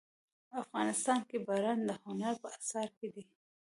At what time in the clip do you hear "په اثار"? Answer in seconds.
2.43-2.89